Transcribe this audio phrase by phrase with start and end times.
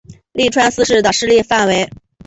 [0.33, 1.87] 麓川思氏的势力范围。